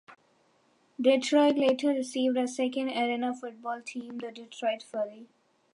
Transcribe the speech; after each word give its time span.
Detroit 0.99 1.57
later 1.57 1.89
received 1.89 2.35
a 2.35 2.47
second 2.47 2.89
Arena 2.89 3.35
Football 3.39 3.83
team, 3.85 4.17
the 4.17 4.31
Detroit 4.31 4.81
Fury. 4.81 5.27